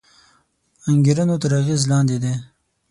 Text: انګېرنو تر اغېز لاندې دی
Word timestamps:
انګېرنو 0.89 1.35
تر 1.41 1.51
اغېز 1.59 1.81
لاندې 1.91 2.17
دی 2.23 2.33